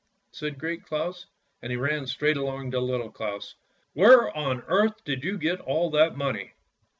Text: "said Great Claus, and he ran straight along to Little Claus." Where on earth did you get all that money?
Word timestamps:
"said 0.31 0.57
Great 0.57 0.83
Claus, 0.83 1.27
and 1.61 1.71
he 1.71 1.77
ran 1.77 2.07
straight 2.07 2.35
along 2.35 2.71
to 2.71 2.79
Little 2.79 3.11
Claus." 3.11 3.53
Where 3.93 4.35
on 4.35 4.63
earth 4.63 5.03
did 5.05 5.23
you 5.23 5.37
get 5.37 5.61
all 5.61 5.91
that 5.91 6.17
money? 6.17 6.53